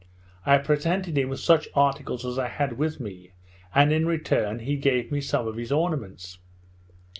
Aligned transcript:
I 0.47 0.57
presented 0.57 1.15
him 1.15 1.29
with 1.29 1.41
such 1.41 1.67
articles 1.75 2.25
as 2.25 2.39
I 2.39 2.47
had 2.47 2.79
with 2.79 2.99
me, 2.99 3.33
and, 3.75 3.93
in 3.93 4.07
return, 4.07 4.57
he 4.57 4.75
gave 4.75 5.11
me 5.11 5.21
some 5.21 5.47
of 5.47 5.57
his 5.57 5.71
ornaments. 5.71 6.39